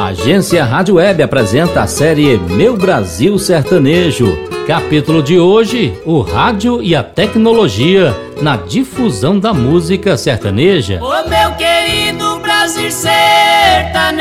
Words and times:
A 0.00 0.06
Agência 0.06 0.64
Rádio 0.64 0.94
Web 0.94 1.22
apresenta 1.22 1.82
a 1.82 1.86
série 1.86 2.38
Meu 2.38 2.74
Brasil 2.74 3.38
Sertanejo. 3.38 4.34
Capítulo 4.66 5.22
de 5.22 5.38
hoje: 5.38 5.92
O 6.06 6.22
rádio 6.22 6.82
e 6.82 6.96
a 6.96 7.02
tecnologia 7.02 8.14
na 8.40 8.56
difusão 8.56 9.38
da 9.38 9.52
música 9.52 10.16
sertaneja. 10.16 11.00
Ô 11.02 11.28
meu 11.28 11.54
querido 11.58 12.40
Brasil 12.40 12.90
sertanejo. 12.90 14.20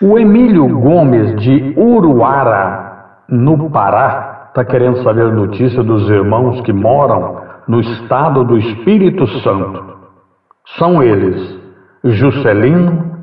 O 0.00 0.16
Emílio 0.16 0.68
Gomes 0.78 1.42
de 1.42 1.74
Uruara, 1.76 3.24
no 3.28 3.68
Pará, 3.68 4.50
está 4.50 4.64
querendo 4.64 5.02
saber 5.02 5.24
notícia 5.32 5.82
dos 5.82 6.08
irmãos 6.08 6.60
que 6.60 6.72
moram 6.72 7.37
no 7.68 7.80
estado 7.80 8.44
do 8.44 8.58
Espírito 8.58 9.26
Santo. 9.42 9.98
São 10.78 11.02
eles 11.02 11.58
Juscelino, 12.02 13.18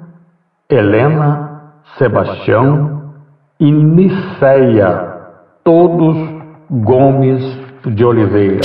Helena, 0.69 1.73
Sebastião 1.97 3.13
e 3.59 3.71
Niceia, 3.71 5.13
todos 5.63 6.17
Gomes 6.69 7.41
de 7.85 8.03
Oliveira. 8.03 8.61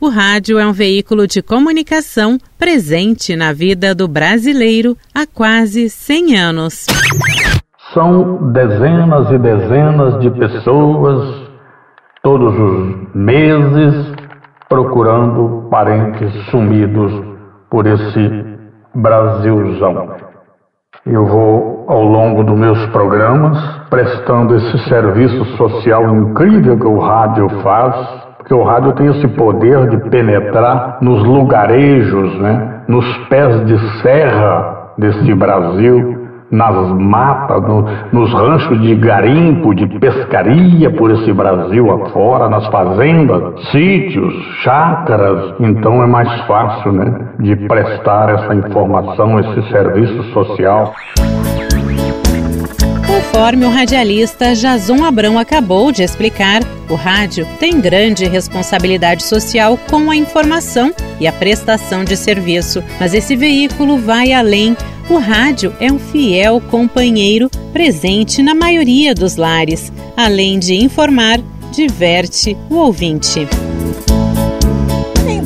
O 0.00 0.08
rádio 0.08 0.58
é 0.58 0.66
um 0.66 0.72
veículo 0.72 1.26
de 1.26 1.40
comunicação 1.40 2.38
presente 2.58 3.36
na 3.36 3.52
vida 3.52 3.94
do 3.94 4.08
brasileiro 4.08 4.96
há 5.14 5.26
quase 5.26 5.88
100 5.88 6.36
anos. 6.36 6.86
São 7.92 8.52
dezenas 8.52 9.30
e 9.30 9.38
dezenas 9.38 10.20
de 10.20 10.30
pessoas, 10.30 11.48
todos 12.22 12.54
os 12.58 13.14
meses, 13.14 14.23
procurando 14.68 15.68
parentes 15.70 16.32
sumidos 16.50 17.12
por 17.70 17.86
esse 17.86 18.44
Brasilzão. 18.94 20.14
Eu 21.04 21.26
vou, 21.26 21.84
ao 21.88 22.02
longo 22.02 22.44
dos 22.44 22.58
meus 22.58 22.86
programas, 22.86 23.58
prestando 23.90 24.54
esse 24.54 24.78
serviço 24.88 25.44
social 25.56 26.14
incrível 26.14 26.78
que 26.78 26.86
o 26.86 26.98
rádio 26.98 27.48
faz, 27.62 27.94
porque 28.38 28.54
o 28.54 28.62
rádio 28.62 28.92
tem 28.92 29.06
esse 29.08 29.28
poder 29.28 29.88
de 29.90 30.08
penetrar 30.08 30.98
nos 31.02 31.22
lugarejos, 31.24 32.38
né, 32.38 32.82
nos 32.88 33.06
pés 33.28 33.66
de 33.66 33.78
serra 34.00 34.92
desse 34.96 35.34
Brasil 35.34 36.13
nas 36.54 36.92
matas, 36.92 37.60
no, 37.62 37.84
nos 38.12 38.32
ranchos 38.32 38.80
de 38.80 38.94
garimpo, 38.94 39.74
de 39.74 39.86
pescaria 39.98 40.90
por 40.90 41.10
esse 41.10 41.32
Brasil 41.32 41.90
afora, 41.90 42.48
nas 42.48 42.66
fazendas, 42.68 43.60
sítios, 43.72 44.32
chácaras. 44.62 45.54
Então 45.58 46.02
é 46.02 46.06
mais 46.06 46.30
fácil, 46.46 46.92
né, 46.92 47.28
de 47.40 47.56
prestar 47.56 48.30
essa 48.30 48.54
informação, 48.54 49.40
esse 49.40 49.68
serviço 49.68 50.22
social. 50.32 50.92
Conforme 53.34 53.64
o 53.66 53.68
radialista 53.68 54.54
Jason 54.54 55.04
Abrão 55.04 55.36
acabou 55.36 55.90
de 55.90 56.04
explicar, 56.04 56.62
o 56.88 56.94
rádio 56.94 57.44
tem 57.58 57.80
grande 57.80 58.26
responsabilidade 58.26 59.24
social 59.24 59.76
com 59.90 60.08
a 60.08 60.14
informação 60.14 60.94
e 61.18 61.26
a 61.26 61.32
prestação 61.32 62.04
de 62.04 62.16
serviço, 62.16 62.80
mas 63.00 63.12
esse 63.12 63.34
veículo 63.34 63.98
vai 63.98 64.32
além 64.32 64.76
o 65.10 65.18
rádio 65.18 65.74
é 65.80 65.90
um 65.90 65.98
fiel 65.98 66.60
companheiro 66.70 67.50
presente 67.72 68.40
na 68.40 68.54
maioria 68.54 69.12
dos 69.12 69.34
lares, 69.34 69.92
além 70.16 70.60
de 70.60 70.76
informar, 70.76 71.40
diverte 71.72 72.56
o 72.70 72.76
ouvinte. 72.76 73.48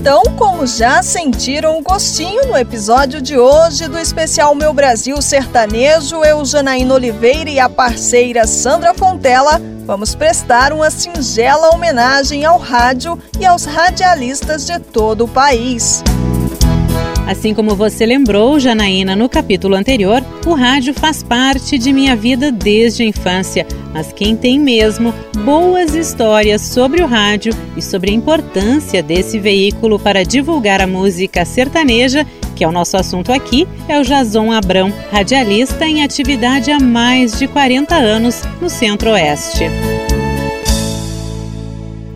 Então, 0.00 0.22
como 0.36 0.64
já 0.64 1.02
sentiram 1.02 1.76
o 1.76 1.82
gostinho 1.82 2.46
no 2.46 2.56
episódio 2.56 3.20
de 3.20 3.36
hoje 3.36 3.88
do 3.88 3.98
especial 3.98 4.54
Meu 4.54 4.72
Brasil 4.72 5.20
Sertanejo, 5.20 6.24
eu, 6.24 6.44
Janaína 6.44 6.94
Oliveira 6.94 7.50
e 7.50 7.58
a 7.58 7.68
parceira 7.68 8.46
Sandra 8.46 8.94
Fontela, 8.94 9.60
vamos 9.84 10.14
prestar 10.14 10.72
uma 10.72 10.88
singela 10.88 11.74
homenagem 11.74 12.44
ao 12.44 12.58
rádio 12.58 13.18
e 13.40 13.44
aos 13.44 13.64
radialistas 13.64 14.64
de 14.64 14.78
todo 14.78 15.24
o 15.24 15.28
país. 15.28 16.04
Assim 17.28 17.52
como 17.52 17.76
você 17.76 18.06
lembrou, 18.06 18.58
Janaína, 18.58 19.14
no 19.14 19.28
capítulo 19.28 19.74
anterior, 19.74 20.24
o 20.46 20.54
rádio 20.54 20.94
faz 20.94 21.22
parte 21.22 21.76
de 21.76 21.92
minha 21.92 22.16
vida 22.16 22.50
desde 22.50 23.02
a 23.02 23.06
infância. 23.06 23.66
Mas 23.92 24.10
quem 24.14 24.34
tem 24.34 24.58
mesmo 24.58 25.12
boas 25.44 25.94
histórias 25.94 26.62
sobre 26.62 27.02
o 27.02 27.06
rádio 27.06 27.52
e 27.76 27.82
sobre 27.82 28.10
a 28.10 28.14
importância 28.14 29.02
desse 29.02 29.38
veículo 29.38 29.98
para 29.98 30.24
divulgar 30.24 30.80
a 30.80 30.86
música 30.86 31.44
sertaneja, 31.44 32.26
que 32.56 32.64
é 32.64 32.66
o 32.66 32.72
nosso 32.72 32.96
assunto 32.96 33.30
aqui, 33.30 33.68
é 33.86 34.00
o 34.00 34.04
Jason 34.04 34.50
Abrão, 34.50 34.90
radialista 35.12 35.84
em 35.84 36.02
atividade 36.02 36.70
há 36.70 36.80
mais 36.80 37.38
de 37.38 37.46
40 37.46 37.94
anos 37.94 38.42
no 38.58 38.70
Centro-Oeste. 38.70 39.64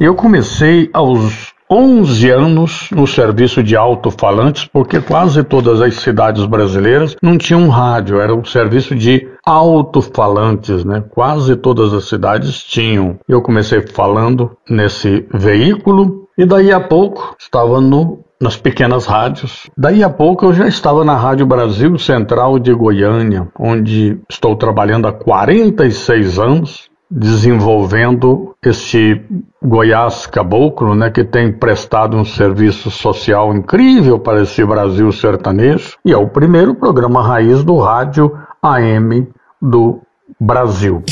Eu 0.00 0.14
comecei 0.14 0.88
aos 0.90 1.51
11 1.70 2.30
anos 2.30 2.88
no 2.90 3.06
serviço 3.06 3.62
de 3.62 3.76
alto-falantes, 3.76 4.66
porque 4.66 5.00
quase 5.00 5.42
todas 5.42 5.80
as 5.80 5.94
cidades 5.94 6.44
brasileiras 6.44 7.16
não 7.22 7.38
tinham 7.38 7.68
rádio, 7.68 8.20
era 8.20 8.34
um 8.34 8.44
serviço 8.44 8.94
de 8.94 9.28
alto-falantes, 9.44 10.84
né? 10.84 11.02
Quase 11.10 11.56
todas 11.56 11.92
as 11.94 12.04
cidades 12.04 12.62
tinham. 12.62 13.18
Eu 13.28 13.40
comecei 13.40 13.80
falando 13.80 14.56
nesse 14.68 15.26
veículo 15.32 16.28
e 16.36 16.44
daí 16.44 16.72
a 16.72 16.80
pouco 16.80 17.34
estava 17.38 17.80
no 17.80 18.22
nas 18.42 18.56
pequenas 18.56 19.06
rádios. 19.06 19.70
Daí 19.78 20.02
a 20.02 20.10
pouco 20.10 20.46
eu 20.46 20.52
já 20.52 20.66
estava 20.66 21.04
na 21.04 21.16
Rádio 21.16 21.46
Brasil 21.46 21.96
Central 21.96 22.58
de 22.58 22.74
Goiânia, 22.74 23.46
onde 23.56 24.18
estou 24.28 24.56
trabalhando 24.56 25.06
há 25.06 25.12
46 25.12 26.40
anos 26.40 26.91
desenvolvendo 27.14 28.54
este 28.64 29.22
Goiás 29.62 30.26
Caboclo, 30.26 30.94
né, 30.94 31.10
que 31.10 31.22
tem 31.22 31.52
prestado 31.52 32.16
um 32.16 32.24
serviço 32.24 32.90
social 32.90 33.54
incrível 33.54 34.18
para 34.18 34.42
esse 34.42 34.64
Brasil 34.64 35.12
sertanejo 35.12 35.98
e 36.04 36.12
é 36.12 36.16
o 36.16 36.26
primeiro 36.26 36.74
programa 36.74 37.22
raiz 37.22 37.62
do 37.62 37.76
rádio 37.76 38.32
AM 38.62 39.28
do 39.60 40.00
Brasil. 40.40 41.02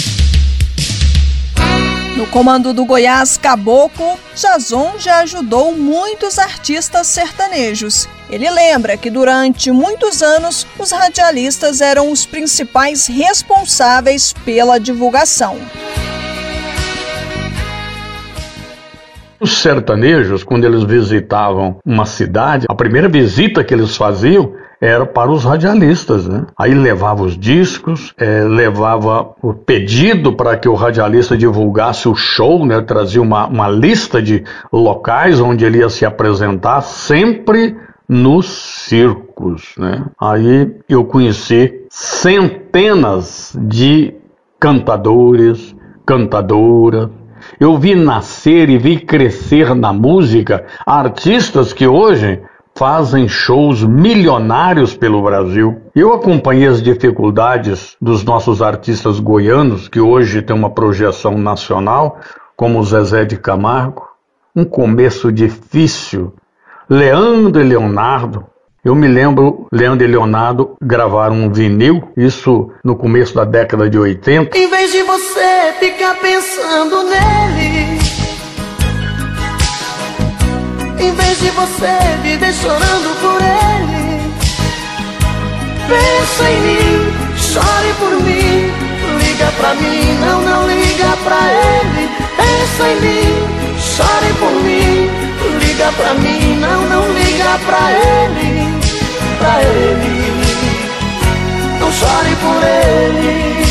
No 2.21 2.27
comando 2.27 2.75
do 2.75 2.85
Goiás 2.85 3.39
Caboclo, 3.39 4.21
Jason 4.37 4.99
já 4.99 5.21
ajudou 5.21 5.75
muitos 5.75 6.39
artistas 6.39 7.07
sertanejos. 7.07 8.07
Ele 8.29 8.51
lembra 8.51 8.95
que 8.99 9.09
durante 9.09 9.71
muitos 9.71 10.23
anos 10.23 10.67
os 10.79 10.91
radialistas 10.91 11.81
eram 11.81 12.13
os 12.13 12.27
principais 12.27 13.07
responsáveis 13.07 14.35
pela 14.45 14.79
divulgação. 14.79 15.57
Os 19.41 19.63
sertanejos, 19.63 20.45
quando 20.45 20.65
eles 20.65 20.83
visitavam 20.83 21.79
uma 21.85 22.05
cidade, 22.05 22.67
a 22.69 22.75
primeira 22.75 23.09
visita 23.09 23.65
que 23.65 23.73
eles 23.73 23.97
faziam 23.97 24.53
era 24.81 25.05
para 25.05 25.31
os 25.31 25.45
radialistas, 25.45 26.27
né? 26.27 26.47
Aí 26.59 26.75
levava 26.75 27.23
os 27.23 27.37
discos, 27.37 28.15
é, 28.19 28.45
levava 28.45 29.35
o 29.43 29.53
pedido 29.53 30.33
para 30.33 30.57
que 30.57 30.69
o 30.69 30.75
radialista 30.75 31.37
divulgasse 31.37 32.09
o 32.09 32.15
show, 32.15 32.65
né? 32.65 32.81
Trazia 32.81 33.21
uma, 33.21 33.47
uma 33.47 33.69
lista 33.69 34.23
de 34.23 34.43
locais 34.73 35.41
onde 35.41 35.65
ele 35.65 35.79
ia 35.79 35.89
se 35.91 36.07
apresentar, 36.07 36.81
sempre 36.81 37.77
nos 38.09 38.47
circos, 38.87 39.75
né? 39.79 40.05
Aí 40.19 40.75
eu 40.89 41.05
conheci 41.05 41.87
centenas 41.91 43.57
de 43.61 44.15
cantadores, 44.59 45.77
cantadoras, 46.07 47.09
eu 47.58 47.76
vi 47.79 47.94
nascer 47.94 48.69
e 48.69 48.79
vi 48.79 49.00
crescer 49.00 49.75
na 49.75 49.93
música 49.93 50.67
artistas 50.87 51.73
que 51.73 51.87
hoje 51.87 52.41
fazem 52.75 53.29
shows 53.29 53.82
milionários 53.82 54.97
pelo 54.97 55.23
Brasil. 55.23 55.82
Eu 55.94 56.12
acompanhei 56.12 56.67
as 56.67 56.82
dificuldades 56.82 57.97
dos 58.00 58.25
nossos 58.25 58.62
artistas 58.62 59.19
goianos, 59.20 59.88
que 59.88 60.00
hoje 60.00 60.43
têm 60.43 60.56
uma 60.56 60.70
projeção 60.70 61.37
nacional, 61.37 62.20
como 62.56 62.79
o 62.79 62.85
Zezé 62.85 63.25
de 63.25 63.37
Camargo. 63.37 64.08
Um 64.55 64.64
começo 64.64 65.31
difícil. 65.31 66.32
Leandro 66.88 67.61
e 67.61 67.64
Leonardo, 67.64 68.47
eu 68.82 68.94
me 68.94 69.06
lembro, 69.06 69.67
Leandro 69.71 70.06
e 70.06 70.11
Leonardo 70.11 70.75
gravaram 70.81 71.37
um 71.37 71.53
vinil, 71.53 72.03
isso 72.17 72.71
no 72.82 72.97
começo 72.97 73.35
da 73.35 73.44
década 73.44 73.91
de 73.91 73.99
80. 73.99 74.56
Em 74.56 74.71
vez 74.71 74.91
de 74.91 75.03
você 75.03 75.75
ficar 75.79 76.15
pensando 76.15 77.03
nele, 77.03 77.99
em 80.99 81.12
vez 81.12 81.41
de 81.41 81.50
você 81.50 81.99
viver 82.23 82.55
chorando 82.55 83.21
por 83.21 83.38
ele, 83.43 84.21
pensa 85.87 86.50
em 86.50 86.61
mim, 86.62 87.37
chore 87.37 87.93
por 87.99 88.12
mim, 88.25 88.73
liga 89.19 89.53
pra 89.59 89.75
mim, 89.75 90.19
não, 90.21 90.41
não 90.41 90.67
liga 90.67 91.17
pra 91.23 91.38
ele, 91.53 92.09
pensa 92.35 92.88
em 92.88 93.00
mim, 93.03 93.79
chore 93.79 94.33
por 94.38 94.53
mim 94.62 95.20
liga 95.81 95.93
pra 95.93 96.12
mim, 96.15 96.56
não, 96.56 96.88
não 96.91 97.09
liga 97.15 97.59
pra 97.65 97.93
ele, 97.93 98.69
pra 99.38 99.62
ele. 99.62 100.21
Não 101.81 101.91
chore 101.91 102.37
por 102.37 102.62
ele. 102.62 103.65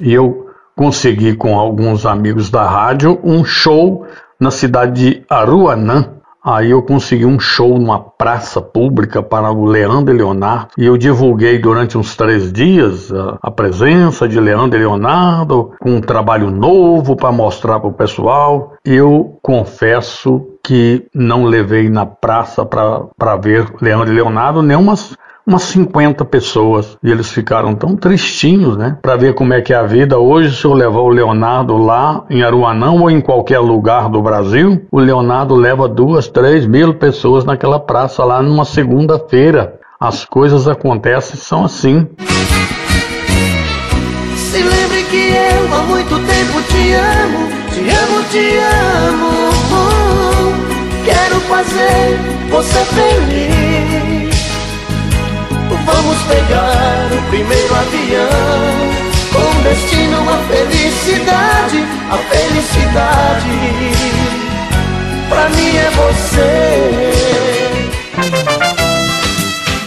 E 0.00 0.12
eu 0.12 0.48
consegui 0.74 1.36
com 1.36 1.56
alguns 1.56 2.04
amigos 2.04 2.50
da 2.50 2.68
rádio 2.68 3.20
um 3.22 3.44
show 3.44 4.04
na 4.40 4.50
cidade 4.50 5.04
de 5.04 5.24
Aruanã, 5.30 6.17
Aí 6.44 6.70
eu 6.70 6.82
consegui 6.82 7.26
um 7.26 7.38
show 7.38 7.78
numa 7.78 7.98
praça 7.98 8.60
pública 8.60 9.22
para 9.22 9.50
o 9.50 9.64
Leandro 9.64 10.14
e 10.14 10.16
Leonardo 10.16 10.68
e 10.78 10.86
eu 10.86 10.96
divulguei 10.96 11.58
durante 11.58 11.98
uns 11.98 12.16
três 12.16 12.52
dias 12.52 13.12
a, 13.12 13.38
a 13.42 13.50
presença 13.50 14.28
de 14.28 14.38
Leandro 14.38 14.78
e 14.78 14.82
Leonardo 14.82 15.72
com 15.80 15.96
um 15.96 16.00
trabalho 16.00 16.50
novo 16.50 17.16
para 17.16 17.32
mostrar 17.32 17.80
para 17.80 17.88
o 17.88 17.92
pessoal. 17.92 18.74
Eu 18.84 19.38
confesso 19.42 20.46
que 20.62 21.06
não 21.14 21.44
levei 21.44 21.88
na 21.88 22.06
praça 22.06 22.64
para 22.64 23.36
ver 23.36 23.66
Leandro 23.80 24.12
e 24.12 24.14
Leonardo 24.14 24.62
nenhumas 24.62 25.16
umas 25.48 25.62
50 25.62 26.26
pessoas. 26.26 26.98
E 27.02 27.10
eles 27.10 27.32
ficaram 27.32 27.74
tão 27.74 27.96
tristinhos, 27.96 28.76
né? 28.76 28.98
Para 29.00 29.16
ver 29.16 29.32
como 29.34 29.54
é 29.54 29.62
que 29.62 29.72
é 29.72 29.76
a 29.76 29.82
vida. 29.82 30.18
Hoje, 30.18 30.54
se 30.54 30.66
eu 30.66 30.74
levar 30.74 31.00
o 31.00 31.08
Leonardo 31.08 31.78
lá 31.78 32.26
em 32.28 32.42
Aruanã 32.42 32.90
ou 32.92 33.10
em 33.10 33.18
qualquer 33.18 33.58
lugar 33.58 34.10
do 34.10 34.20
Brasil, 34.20 34.86
o 34.92 34.98
Leonardo 35.00 35.54
leva 35.54 35.88
duas, 35.88 36.28
três 36.28 36.66
mil 36.66 36.92
pessoas 36.94 37.46
naquela 37.46 37.80
praça 37.80 38.22
lá 38.24 38.42
numa 38.42 38.66
segunda-feira. 38.66 39.80
As 39.98 40.26
coisas 40.26 40.68
acontecem 40.68 41.36
são 41.40 41.64
assim. 41.64 42.06
Se 44.36 44.62
lembre 44.62 45.02
que 45.10 45.32
eu 45.32 45.74
há 45.74 45.82
muito 45.84 46.14
tempo 46.14 46.62
te 46.68 46.92
amo, 46.92 47.48
te 47.72 47.80
amo, 47.88 48.22
te 48.30 48.58
amo. 49.08 49.48
Quero 51.04 51.40
fazer 51.40 52.18
você 52.50 52.84
feliz. 52.84 54.17
Vamos 55.90 56.22
pegar 56.24 57.08
o 57.12 57.30
primeiro 57.30 57.74
avião 57.74 59.08
com 59.32 59.62
destino 59.62 60.18
à 60.28 60.36
felicidade, 60.48 61.78
a 62.10 62.18
felicidade. 62.28 63.56
Pra 65.28 65.48
mim 65.48 65.76
é 65.76 65.90
você. 65.90 67.08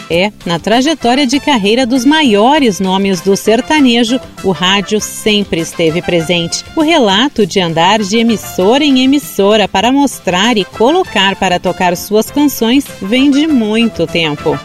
É, 0.09 0.29
na 0.45 0.59
trajetória 0.59 1.25
de 1.25 1.39
carreira 1.39 1.85
dos 1.85 2.03
maiores 2.03 2.81
nomes 2.81 3.21
do 3.21 3.37
sertanejo, 3.37 4.19
o 4.43 4.51
rádio 4.51 4.99
sempre 4.99 5.61
esteve 5.61 6.01
presente. 6.01 6.65
O 6.75 6.81
relato 6.81 7.45
de 7.45 7.61
andar 7.61 7.99
de 7.99 8.17
emissora 8.17 8.83
em 8.83 9.03
emissora 9.03 9.69
para 9.69 9.91
mostrar 9.91 10.57
e 10.57 10.65
colocar 10.65 11.35
para 11.37 11.59
tocar 11.59 11.95
suas 11.95 12.29
canções 12.29 12.85
vem 13.01 13.31
de 13.31 13.47
muito 13.47 14.05
tempo. 14.05 14.59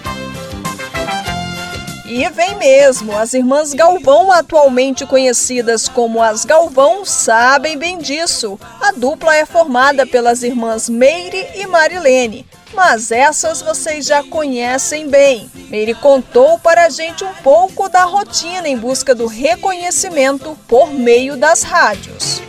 E 2.16 2.30
vem 2.30 2.56
mesmo, 2.56 3.14
as 3.14 3.34
irmãs 3.34 3.74
Galvão, 3.74 4.32
atualmente 4.32 5.04
conhecidas 5.04 5.86
como 5.86 6.22
as 6.22 6.46
Galvão, 6.46 7.04
sabem 7.04 7.76
bem 7.76 7.98
disso. 7.98 8.58
A 8.80 8.90
dupla 8.90 9.36
é 9.36 9.44
formada 9.44 10.06
pelas 10.06 10.42
irmãs 10.42 10.88
Meire 10.88 11.46
e 11.56 11.66
Marilene, 11.66 12.46
mas 12.72 13.10
essas 13.10 13.60
vocês 13.60 14.06
já 14.06 14.22
conhecem 14.22 15.10
bem. 15.10 15.50
Meire 15.68 15.92
contou 15.92 16.58
para 16.58 16.86
a 16.86 16.88
gente 16.88 17.22
um 17.22 17.34
pouco 17.42 17.86
da 17.86 18.04
rotina 18.04 18.66
em 18.66 18.78
busca 18.78 19.14
do 19.14 19.26
reconhecimento 19.26 20.56
por 20.66 20.90
meio 20.90 21.36
das 21.36 21.62
rádios. 21.64 22.40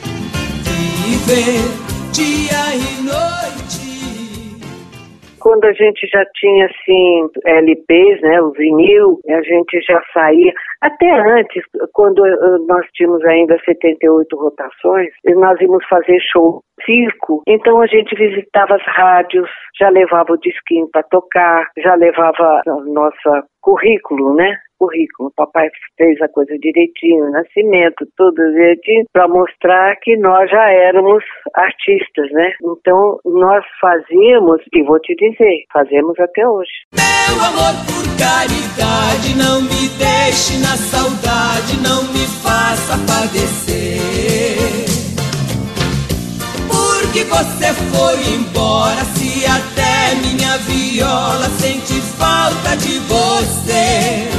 Viver 1.04 1.60
dia 2.14 2.74
e 2.74 3.02
noite 3.02 3.77
quando 5.48 5.64
a 5.64 5.72
gente 5.72 6.06
já 6.08 6.26
tinha 6.36 6.66
assim 6.66 7.30
LPs, 7.46 8.20
né, 8.20 8.42
o 8.42 8.52
vinil, 8.52 9.18
a 9.30 9.42
gente 9.44 9.80
já 9.80 10.02
saía 10.12 10.52
até 10.82 11.10
antes, 11.10 11.64
quando 11.94 12.26
eh, 12.26 12.58
nós 12.68 12.86
tínhamos 12.94 13.24
ainda 13.24 13.58
78 13.64 14.36
rotações, 14.36 15.08
nós 15.26 15.58
íamos 15.62 15.86
fazer 15.88 16.20
show 16.20 16.62
circo, 16.84 17.44
então 17.48 17.82
a 17.82 17.88
gente 17.88 18.14
visitava 18.14 18.76
as 18.76 18.84
rádios, 18.88 19.50
já 19.80 19.88
levava 19.88 20.34
o 20.34 20.40
disquinho 20.40 20.90
para 20.92 21.04
tocar, 21.04 21.66
já 21.78 21.96
levava 21.96 22.62
o 22.68 22.94
nosso 22.94 23.48
currículo, 23.62 24.36
né? 24.36 24.54
Currículo. 24.78 25.32
Papai 25.36 25.70
fez 25.98 26.22
a 26.22 26.28
coisa 26.30 26.58
direitinho, 26.60 27.32
nascimento, 27.32 28.08
tudo 28.16 28.52
direitinho, 28.52 29.06
para 29.12 29.28
mostrar 29.28 29.96
que 30.02 30.16
nós 30.18 30.50
já 30.50 30.70
éramos 30.70 31.24
artistas, 31.54 32.32
né? 32.32 32.54
Então 32.64 33.20
nós 33.26 33.64
fazíamos, 33.82 34.62
e 34.74 34.84
vou 34.84 35.00
te 35.00 35.16
dizer, 35.16 35.66
fazemos 35.72 36.19
até 36.19 36.48
hoje. 36.48 36.72
Meu 36.94 37.36
amor, 37.44 37.74
por 37.86 38.06
caridade, 38.18 39.36
não 39.38 39.62
me 39.62 39.90
deixe 39.98 40.60
na 40.60 40.76
saudade, 40.78 41.78
não 41.81 42.04
me 42.14 42.26
faça 42.44 42.98
padecer. 43.06 43.78
Porque 46.68 47.24
você 47.24 47.74
foi 47.92 48.18
embora, 48.36 49.04
se 49.16 49.46
até 49.46 50.16
minha 50.22 50.57
viola 50.68 51.50
sente 51.50 52.00
falta 52.18 52.76
de 52.78 53.00
você. 53.00 54.37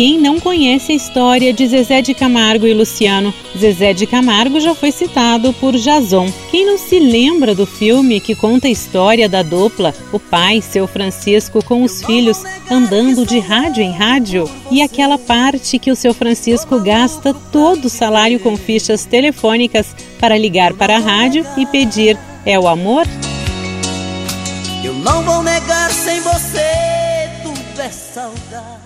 Quem 0.00 0.18
não 0.18 0.40
conhece 0.40 0.92
a 0.92 0.94
história 0.94 1.52
de 1.52 1.66
Zezé 1.66 2.00
de 2.00 2.14
Camargo 2.14 2.66
e 2.66 2.72
Luciano, 2.72 3.34
Zezé 3.54 3.92
de 3.92 4.06
Camargo 4.06 4.58
já 4.58 4.74
foi 4.74 4.90
citado 4.90 5.52
por 5.52 5.76
Jason. 5.76 6.32
Quem 6.50 6.64
não 6.64 6.78
se 6.78 6.98
lembra 6.98 7.54
do 7.54 7.66
filme 7.66 8.18
que 8.18 8.34
conta 8.34 8.66
a 8.66 8.70
história 8.70 9.28
da 9.28 9.42
dupla, 9.42 9.94
o 10.10 10.18
pai, 10.18 10.62
seu 10.62 10.86
Francisco, 10.86 11.62
com 11.62 11.82
os 11.82 12.02
filhos, 12.02 12.42
andando 12.70 13.26
de 13.26 13.40
rádio 13.40 13.82
em 13.82 13.92
rádio? 13.92 14.50
E 14.70 14.80
aquela 14.80 15.18
parte 15.18 15.78
que 15.78 15.90
o 15.90 15.96
seu 15.96 16.14
Francisco 16.14 16.80
gasta 16.80 17.34
todo 17.34 17.84
o 17.84 17.90
salário 17.90 18.40
com 18.40 18.56
fichas 18.56 19.04
telefônicas 19.04 19.94
para 20.18 20.38
ligar 20.38 20.72
para 20.72 20.96
a 20.96 20.98
rádio 20.98 21.44
e 21.58 21.66
pedir: 21.66 22.16
É 22.46 22.58
o 22.58 22.66
amor? 22.66 23.06
Eu 24.82 24.94
não 24.94 25.22
vou 25.22 25.42
negar 25.42 25.90
sem 25.90 26.22
você, 26.22 27.28
tudo 27.42 27.82
é 27.82 27.90
saudade. 27.90 28.79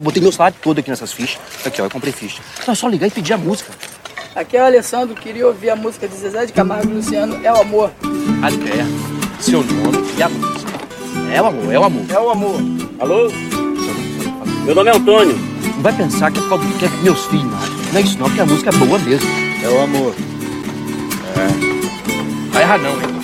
Botei 0.00 0.22
meu 0.22 0.30
salário 0.30 0.56
todo 0.62 0.78
aqui 0.78 0.90
nessas 0.90 1.12
fichas. 1.12 1.40
Aqui, 1.64 1.82
ó, 1.82 1.86
eu 1.86 1.90
comprei 1.90 2.12
ficha. 2.12 2.40
Então 2.62 2.72
é 2.72 2.74
só 2.74 2.88
ligar 2.88 3.08
e 3.08 3.10
pedir 3.10 3.32
a 3.32 3.38
música. 3.38 3.72
Aqui 4.34 4.56
é 4.56 4.62
o 4.62 4.66
Alessandro, 4.66 5.16
queria 5.16 5.46
ouvir 5.46 5.70
a 5.70 5.76
música 5.76 6.06
de 6.06 6.14
Zezé 6.14 6.46
de 6.46 6.52
Camargo 6.52 6.88
e 6.90 6.94
Luciano, 6.94 7.44
É 7.44 7.52
o 7.52 7.60
Amor. 7.60 7.90
Alberto, 8.40 8.92
seu 9.40 9.64
nome 9.64 9.98
e 10.16 10.22
a 10.22 10.28
música. 10.28 10.68
É 11.32 11.42
o 11.42 11.46
amor, 11.46 11.72
é 11.74 11.78
o 11.78 11.84
amor. 11.84 12.04
É 12.08 12.18
o 12.20 12.30
amor. 12.30 12.60
Alô? 13.00 13.28
Meu 14.64 14.74
nome 14.74 14.90
é 14.90 14.96
Antônio. 14.96 15.36
Não 15.36 15.82
vai 15.82 15.92
pensar 15.92 16.30
que 16.30 16.38
é 16.38 16.42
por 16.42 16.48
causa 16.50 16.64
do 16.64 16.78
que 16.78 16.84
é 16.84 16.88
meus 17.02 17.24
filhos, 17.26 17.44
não. 17.44 17.58
Não 17.92 17.98
é 17.98 18.00
isso 18.00 18.18
não, 18.18 18.26
porque 18.26 18.40
a 18.40 18.46
música 18.46 18.70
é 18.70 18.72
boa 18.72 18.98
mesmo. 19.00 19.28
É 19.64 19.68
o 19.68 19.80
amor. 19.82 20.14
É. 21.34 22.58
terra 22.58 22.78
não, 22.78 22.90
hein? 22.92 23.17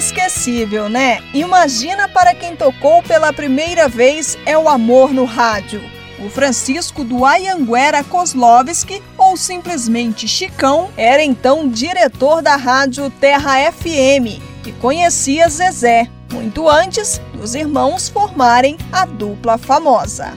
Inesquecível, 0.00 0.88
né? 0.88 1.22
Imagina 1.34 2.08
para 2.08 2.34
quem 2.34 2.56
tocou 2.56 3.02
pela 3.02 3.34
primeira 3.34 3.86
vez 3.86 4.38
É 4.46 4.56
o 4.56 4.66
Amor 4.66 5.12
no 5.12 5.26
Rádio. 5.26 5.82
O 6.18 6.30
Francisco 6.30 7.04
do 7.04 7.22
Ayanguera 7.22 8.02
Kozlovski, 8.02 9.02
ou 9.18 9.36
simplesmente 9.36 10.26
Chicão, 10.26 10.88
era 10.96 11.22
então 11.22 11.68
diretor 11.68 12.40
da 12.40 12.56
rádio 12.56 13.10
Terra 13.10 13.70
FM 13.70 14.40
e 14.66 14.72
conhecia 14.80 15.46
Zezé, 15.50 16.08
muito 16.32 16.66
antes 16.66 17.20
dos 17.34 17.54
irmãos 17.54 18.08
formarem 18.08 18.78
a 18.90 19.04
dupla 19.04 19.58
famosa. 19.58 20.32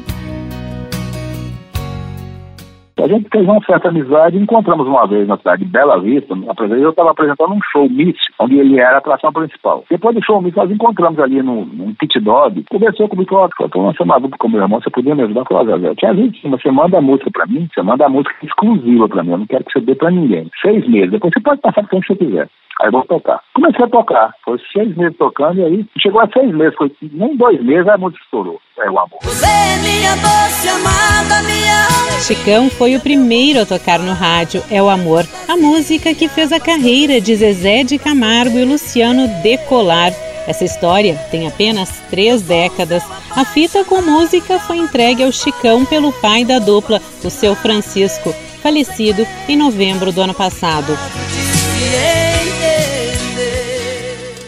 A 3.03 3.07
gente 3.09 3.27
fez 3.29 3.43
uma 3.43 3.59
certa 3.65 3.89
amizade 3.89 4.37
e 4.37 4.41
encontramos 4.41 4.87
uma 4.87 5.05
vez 5.05 5.27
na 5.27 5.37
cidade 5.37 5.65
de 5.65 5.69
Bela 5.69 5.99
Vista. 5.99 6.33
Eu 6.33 6.89
estava 6.89 7.11
apresentando 7.11 7.53
um 7.53 7.59
show 7.69 7.89
Miss, 7.89 8.15
onde 8.39 8.57
ele 8.57 8.79
era 8.79 8.95
a 8.95 8.97
atração 8.99 9.29
principal. 9.33 9.83
Depois 9.89 10.15
do 10.15 10.23
show 10.23 10.41
Miss, 10.41 10.55
nós 10.55 10.71
encontramos 10.71 11.19
ali 11.19 11.43
num, 11.43 11.65
num 11.65 11.93
pit 11.95 12.17
dog. 12.21 12.63
Conversou 12.71 13.09
comigo, 13.09 13.35
ó, 13.35 13.49
oh, 13.59 13.67
falou, 13.67 13.91
é 13.91 14.19
dupla 14.21 14.37
com 14.37 14.47
meu 14.47 14.61
irmão, 14.61 14.79
você 14.79 14.89
podia 14.89 15.13
me 15.13 15.23
ajudar? 15.23 15.43
Falei, 15.43 15.77
Zé, 15.79 15.95
tinha 15.95 16.15
gente, 16.15 16.47
você 16.47 16.71
manda 16.71 16.97
a 16.97 17.01
música 17.01 17.29
pra 17.29 17.45
mim, 17.45 17.67
você 17.73 17.81
manda 17.81 18.05
a 18.05 18.09
música 18.09 18.33
exclusiva 18.41 19.09
pra 19.09 19.21
mim, 19.21 19.31
eu 19.31 19.37
não 19.39 19.47
quero 19.47 19.65
que 19.65 19.73
você 19.73 19.81
dê 19.81 19.95
pra 19.95 20.09
ninguém. 20.09 20.49
Seis 20.61 20.87
meses, 20.87 21.11
depois 21.11 21.33
você 21.33 21.41
pode 21.41 21.59
passar 21.59 21.81
pra 21.81 21.89
quem 21.89 22.01
você 22.01 22.15
quiser. 22.15 22.47
Aí 22.81 22.91
vou 22.91 23.05
tocar. 23.05 23.41
Comecei 23.53 23.85
a 23.85 23.89
tocar. 23.89 24.33
Foi 24.43 24.59
seis 24.71 24.95
meses 24.97 25.17
tocando 25.17 25.59
e 25.59 25.65
aí 25.65 25.85
chegou 25.99 26.21
a 26.21 26.27
seis 26.27 26.53
meses, 26.53 26.75
foi 26.75 26.91
nem 27.11 27.35
dois 27.37 27.63
meses, 27.63 27.87
a 27.87 27.97
música 27.97 28.23
estourou. 28.23 28.59
É 28.79 28.89
o 28.89 28.99
amor. 28.99 29.19
Você 29.21 29.45
é 29.45 29.77
minha 29.77 30.15
doce 30.15 30.69
amada, 30.69 31.41
minha. 31.43 31.83
Chicão 32.21 32.69
foi 32.69 32.95
o 32.95 33.01
primeiro 33.01 33.61
a 33.61 33.65
tocar 33.65 33.99
no 33.99 34.13
rádio 34.13 34.63
É 34.71 34.81
o 34.81 34.87
Amor, 34.87 35.25
a 35.47 35.57
música 35.57 36.13
que 36.15 36.29
fez 36.29 36.53
a 36.53 36.59
carreira 36.59 37.19
de 37.19 37.35
Zezé 37.35 37.83
de 37.83 37.97
Camargo 37.97 38.57
e 38.57 38.63
Luciano 38.63 39.27
decolar. 39.41 40.13
Essa 40.47 40.63
história 40.63 41.15
tem 41.31 41.47
apenas 41.47 42.01
três 42.09 42.41
décadas. 42.41 43.03
A 43.35 43.45
fita 43.45 43.83
com 43.83 44.01
música 44.01 44.59
foi 44.59 44.77
entregue 44.77 45.23
ao 45.23 45.31
Chicão 45.31 45.85
pelo 45.85 46.11
pai 46.13 46.45
da 46.45 46.59
dupla, 46.59 47.01
o 47.23 47.29
seu 47.29 47.55
Francisco, 47.55 48.33
falecido 48.61 49.25
em 49.47 49.57
novembro 49.57 50.11
do 50.11 50.21
ano 50.21 50.33
passado. 50.33 50.93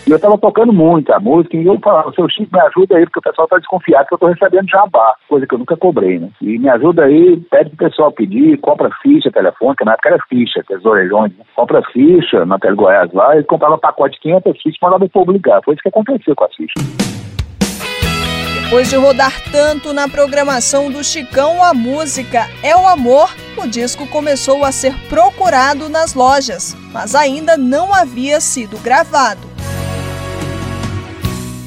E 0.07 0.11
eu 0.11 0.17
estava 0.17 0.37
tocando 0.37 0.71
muito 0.71 1.11
a 1.11 1.19
música 1.19 1.57
e 1.57 1.65
eu 1.65 1.79
falava, 1.79 2.11
seu 2.13 2.29
Chico, 2.29 2.55
me 2.55 2.61
ajuda 2.61 2.95
aí, 2.95 3.05
porque 3.05 3.17
o 3.17 3.23
pessoal 3.23 3.45
está 3.45 3.57
desconfiado 3.57 4.05
que 4.05 4.13
eu 4.13 4.17
estou 4.17 4.29
recebendo 4.29 4.69
jabá, 4.69 5.15
coisa 5.27 5.47
que 5.47 5.55
eu 5.55 5.57
nunca 5.57 5.75
cobrei, 5.75 6.19
né? 6.19 6.29
E 6.39 6.59
me 6.59 6.69
ajuda 6.69 7.05
aí, 7.05 7.37
pede 7.49 7.71
pro 7.71 7.89
pessoal 7.89 8.11
pedir, 8.11 8.59
compra 8.59 8.91
ficha 9.01 9.31
telefônica, 9.31 9.83
na 9.83 9.93
época 9.93 10.09
era 10.09 10.19
ficha, 10.29 10.59
aqueles 10.59 10.85
orelhões, 10.85 11.35
né? 11.35 11.43
compra 11.55 11.81
ficha 11.91 12.45
na 12.45 12.59
Tele 12.59 12.75
Goiás 12.75 13.11
lá, 13.13 13.35
e 13.35 13.43
comprava 13.45 13.79
pacote 13.79 14.13
de 14.13 14.21
500 14.21 14.61
fichas 14.61 14.77
mandava 14.79 15.05
o 15.05 15.09
povo 15.09 15.31
ligar. 15.31 15.63
Foi 15.63 15.73
isso 15.73 15.81
que 15.81 15.89
aconteceu 15.89 16.35
com 16.35 16.43
as 16.43 16.55
fichas. 16.55 16.83
Depois 18.61 18.87
de 18.87 18.97
rodar 18.97 19.31
tanto 19.51 19.91
na 19.91 20.07
programação 20.07 20.91
do 20.91 21.03
Chicão, 21.03 21.63
a 21.63 21.73
música 21.73 22.45
É 22.63 22.75
o 22.75 22.87
Amor, 22.87 23.33
o 23.57 23.67
disco 23.67 24.07
começou 24.09 24.63
a 24.63 24.71
ser 24.71 24.93
procurado 25.09 25.89
nas 25.89 26.13
lojas, 26.13 26.75
mas 26.93 27.15
ainda 27.15 27.57
não 27.57 27.91
havia 27.91 28.39
sido 28.39 28.77
gravado 28.83 29.54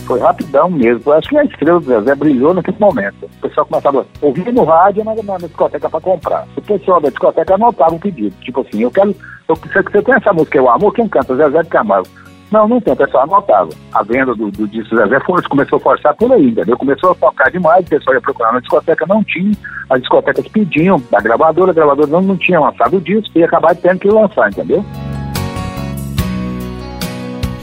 foi 0.08 0.18
rapidão 0.18 0.70
mesmo. 0.70 1.02
Eu 1.04 1.12
acho 1.12 1.28
que 1.28 1.36
a 1.36 1.44
estrela 1.44 1.78
do 1.78 1.86
Zezé 1.86 2.14
brilhou 2.14 2.54
naquele 2.54 2.78
momento. 2.80 3.26
O 3.26 3.40
pessoal 3.42 3.66
começava 3.66 4.00
a 4.00 4.26
ouvir 4.26 4.50
no 4.52 4.64
rádio 4.64 5.04
na, 5.04 5.14
na 5.14 5.36
discoteca 5.36 5.88
para 5.88 6.00
comprar. 6.00 6.48
O 6.56 6.62
pessoal 6.62 7.00
da 7.00 7.10
discoteca 7.10 7.54
anotava 7.54 7.94
o 7.94 8.00
pedido. 8.00 8.34
Tipo 8.40 8.62
assim, 8.62 8.80
eu 8.80 8.90
quero. 8.90 9.14
Eu, 9.46 9.54
você, 9.54 9.82
você 9.82 10.02
tem 10.02 10.14
essa 10.14 10.32
música, 10.32 10.58
é 10.58 10.62
o 10.62 10.70
amor, 10.70 10.94
quem 10.94 11.06
canta? 11.06 11.36
Zezé 11.36 11.62
de 11.62 11.68
Camargo. 11.68 12.08
Não, 12.50 12.66
não 12.66 12.80
tem, 12.80 12.94
o 12.94 12.96
pessoal 12.96 13.24
anotava. 13.24 13.68
A 13.92 14.02
venda 14.02 14.34
do, 14.34 14.50
do 14.50 14.66
disco 14.66 14.96
Zezé 14.96 15.20
foi, 15.20 15.42
começou 15.42 15.76
a 15.76 15.80
forçar 15.80 16.14
por 16.16 16.32
aí, 16.32 16.48
entendeu? 16.48 16.78
Começou 16.78 17.10
a 17.10 17.14
tocar 17.14 17.50
demais, 17.50 17.84
o 17.84 17.90
pessoal 17.90 18.14
ia 18.14 18.22
procurar 18.22 18.52
na 18.54 18.60
discoteca, 18.60 19.04
não 19.06 19.22
tinha. 19.22 19.52
As 19.90 20.00
discotecas 20.00 20.48
pediam 20.48 21.02
da 21.10 21.20
gravadora, 21.20 21.72
a 21.72 21.74
gravadora 21.74 22.08
não, 22.08 22.22
não 22.22 22.36
tinha 22.38 22.58
lançado 22.58 22.96
o 22.96 23.00
disco 23.00 23.30
e 23.34 23.40
ia 23.40 23.46
acabar 23.46 23.76
tendo 23.76 24.00
que 24.00 24.08
lançar, 24.08 24.48
entendeu? 24.48 24.82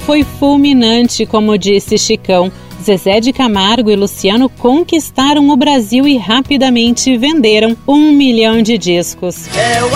Foi 0.05 0.23
fulminante, 0.23 1.25
como 1.25 1.57
disse 1.57 1.97
Chicão. 1.97 2.51
Zezé 2.83 3.19
de 3.19 3.33
Camargo 3.33 3.89
e 3.89 3.95
Luciano 3.95 4.47
conquistaram 4.47 5.49
o 5.49 5.57
Brasil 5.57 6.07
e 6.07 6.15
rapidamente 6.17 7.17
venderam 7.17 7.75
um 7.87 8.11
milhão 8.11 8.61
de 8.61 8.77
discos. 8.77 9.47
É 9.55 9.81
o 9.81 9.87
amor 9.87 9.95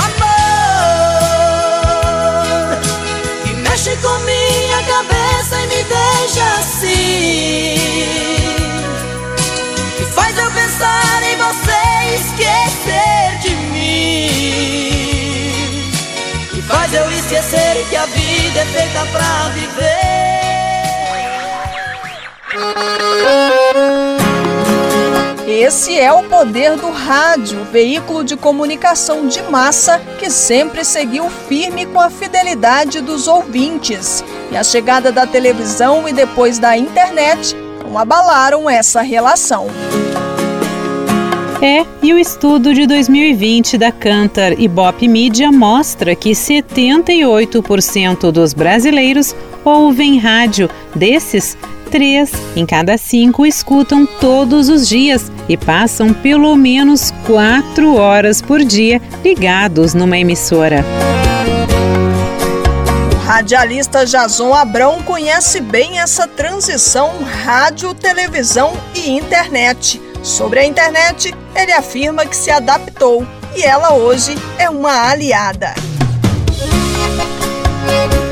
que 3.44 3.54
mexe 3.62 3.96
com 3.98 4.18
minha 4.26 4.82
cabeça 4.88 5.56
e 5.56 5.68
me 5.68 5.84
deixa 5.84 6.44
assim. 6.58 7.76
Que 9.98 10.06
faz 10.06 10.36
eu 10.36 10.50
pensar 10.50 11.22
em 11.32 11.36
você 11.38 11.82
e 12.10 12.16
esquecer 12.16 13.38
de 13.44 13.52
mim. 13.72 14.30
Que 16.50 16.62
faz 16.64 16.92
eu 16.96 17.12
esquecer 17.12 17.86
que 17.88 17.96
a 17.96 18.08
vida 18.60 18.62
é 18.62 18.66
feita 18.66 19.06
pra 19.12 19.50
viver. 19.50 20.00
Esse 25.48 26.00
é 26.00 26.12
o 26.12 26.24
poder 26.24 26.76
do 26.78 26.90
rádio, 26.90 27.64
veículo 27.66 28.24
de 28.24 28.36
comunicação 28.36 29.28
de 29.28 29.42
massa 29.44 30.00
que 30.18 30.30
sempre 30.30 30.84
seguiu 30.84 31.30
firme 31.30 31.86
com 31.86 32.00
a 32.00 32.10
fidelidade 32.10 33.02
dos 33.02 33.28
ouvintes. 33.28 34.24
E 34.52 34.58
a 34.58 34.64
chegada 34.64 35.12
da 35.12 35.28
televisão 35.28 36.08
e 36.08 36.14
depois 36.14 36.58
da 36.60 36.78
internet 36.78 37.56
não 37.84 37.98
abalaram 37.98 38.70
essa 38.70 39.02
relação. 39.02 39.68
É, 41.62 41.86
e 42.02 42.14
o 42.14 42.18
estudo 42.18 42.74
de 42.74 42.88
2020 42.88 43.78
da 43.78 43.92
Cantar 43.92 44.58
e 44.58 44.66
Bop 44.66 45.06
Media 45.06 45.52
mostra 45.52 46.16
que 46.16 46.32
78% 46.32 48.32
dos 48.32 48.54
brasileiros 48.54 49.36
ouvem 49.66 50.18
rádio. 50.18 50.70
Desses, 50.96 51.58
três 51.92 52.32
em 52.56 52.66
cada 52.66 52.98
cinco 52.98 53.46
escutam 53.46 54.06
todos 54.06 54.70
os 54.70 54.88
dias 54.88 55.30
e 55.50 55.58
passam 55.58 56.14
pelo 56.14 56.56
menos 56.56 57.12
quatro 57.26 57.96
horas 57.96 58.42
por 58.42 58.64
dia 58.64 59.02
ligados 59.22 59.94
numa 59.94 60.18
emissora. 60.18 60.86
O 63.12 63.26
radialista 63.26 64.06
Jason 64.06 64.54
Abrão 64.54 65.04
conhece 65.04 65.60
bem 65.60 66.00
essa 66.00 66.26
transição 66.26 67.12
rádio, 67.44 67.94
televisão 67.94 68.72
e 68.96 69.10
internet. 69.10 70.09
Sobre 70.24 70.60
a 70.60 70.66
internet, 70.66 71.34
ele 71.56 71.72
afirma 71.72 72.26
que 72.26 72.36
se 72.36 72.52
adaptou 72.52 73.26
e 73.56 73.64
ela 73.64 73.94
hoje 73.94 74.36
é 74.58 74.70
uma 74.70 75.10
aliada. 75.10 75.74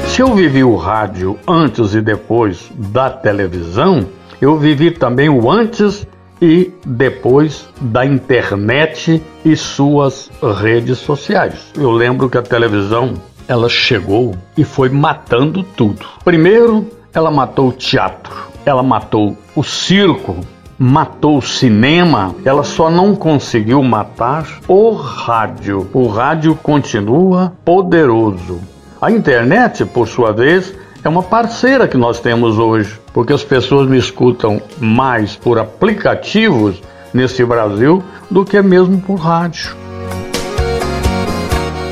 Se 0.07 0.21
eu 0.21 0.33
vivi 0.35 0.63
o 0.63 0.75
rádio 0.75 1.39
antes 1.47 1.93
e 1.93 2.01
depois 2.01 2.69
da 2.75 3.09
televisão, 3.09 4.05
eu 4.41 4.57
vivi 4.57 4.91
também 4.91 5.29
o 5.29 5.49
antes 5.49 6.05
e 6.41 6.71
depois 6.85 7.67
da 7.79 8.05
internet 8.05 9.23
e 9.45 9.55
suas 9.55 10.29
redes 10.61 10.97
sociais. 10.99 11.71
Eu 11.75 11.91
lembro 11.91 12.29
que 12.29 12.37
a 12.37 12.41
televisão 12.41 13.13
ela 13.47 13.69
chegou 13.69 14.35
e 14.57 14.63
foi 14.63 14.89
matando 14.89 15.63
tudo. 15.63 16.05
Primeiro, 16.23 16.89
ela 17.13 17.31
matou 17.31 17.69
o 17.69 17.73
teatro, 17.73 18.33
ela 18.65 18.83
matou 18.83 19.37
o 19.55 19.63
circo, 19.63 20.37
matou 20.77 21.37
o 21.37 21.41
cinema, 21.41 22.35
ela 22.45 22.63
só 22.63 22.89
não 22.89 23.15
conseguiu 23.15 23.81
matar 23.81 24.45
o 24.67 24.91
rádio. 24.91 25.89
O 25.93 26.07
rádio 26.07 26.55
continua 26.55 27.53
poderoso. 27.65 28.61
A 29.01 29.11
internet, 29.11 29.85
por 29.85 30.07
sua 30.07 30.31
vez, 30.31 30.73
é 31.03 31.09
uma 31.09 31.23
parceira 31.23 31.87
que 31.87 31.97
nós 31.97 32.19
temos 32.19 32.57
hoje, 32.57 32.99
porque 33.13 33.33
as 33.33 33.43
pessoas 33.43 33.87
me 33.87 33.97
escutam 33.97 34.61
mais 34.79 35.35
por 35.35 35.57
aplicativos 35.57 36.81
nesse 37.13 37.43
Brasil 37.43 38.03
do 38.29 38.43
que 38.43 38.61
mesmo 38.61 38.99
por 38.99 39.15
rádio. 39.15 39.75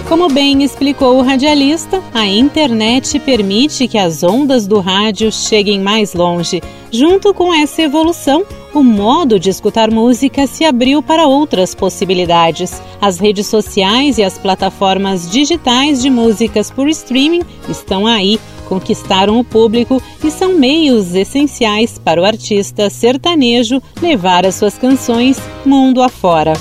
Como 0.07 0.29
bem 0.29 0.63
explicou 0.63 1.17
o 1.17 1.23
radialista, 1.23 2.01
a 2.13 2.27
internet 2.27 3.19
permite 3.19 3.87
que 3.87 3.97
as 3.97 4.21
ondas 4.21 4.67
do 4.67 4.79
rádio 4.79 5.31
cheguem 5.31 5.79
mais 5.79 6.13
longe. 6.13 6.61
Junto 6.91 7.33
com 7.33 7.51
essa 7.51 7.81
evolução, 7.81 8.45
o 8.75 8.83
modo 8.83 9.39
de 9.39 9.49
escutar 9.49 9.89
música 9.89 10.45
se 10.45 10.65
abriu 10.65 11.01
para 11.01 11.25
outras 11.25 11.73
possibilidades. 11.73 12.81
As 13.01 13.17
redes 13.19 13.47
sociais 13.47 14.17
e 14.17 14.23
as 14.23 14.37
plataformas 14.37 15.31
digitais 15.31 16.01
de 16.01 16.09
músicas 16.09 16.69
por 16.69 16.89
streaming 16.89 17.43
estão 17.69 18.05
aí, 18.05 18.39
conquistaram 18.67 19.39
o 19.39 19.43
público 19.43 20.01
e 20.23 20.29
são 20.29 20.59
meios 20.59 21.15
essenciais 21.15 21.97
para 21.97 22.21
o 22.21 22.25
artista 22.25 22.89
sertanejo 22.89 23.81
levar 24.01 24.45
as 24.45 24.55
suas 24.55 24.77
canções 24.77 25.39
mundo 25.65 26.01
afora. 26.01 26.53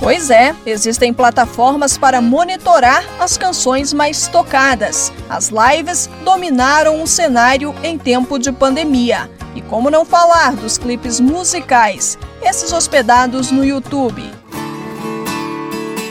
Pois 0.00 0.28
é, 0.28 0.54
existem 0.66 1.12
plataformas 1.12 1.96
para 1.96 2.20
monitorar 2.20 3.04
as 3.18 3.38
canções 3.38 3.92
mais 3.92 4.28
tocadas. 4.28 5.12
As 5.28 5.50
lives 5.50 6.10
dominaram 6.24 7.02
o 7.02 7.06
cenário 7.06 7.74
em 7.82 7.96
tempo 7.96 8.38
de 8.38 8.52
pandemia. 8.52 9.35
E 9.56 9.62
como 9.62 9.90
não 9.90 10.04
falar 10.04 10.54
dos 10.54 10.76
clipes 10.76 11.18
musicais, 11.18 12.18
esses 12.42 12.74
hospedados 12.74 13.50
no 13.50 13.64
YouTube. 13.64 14.22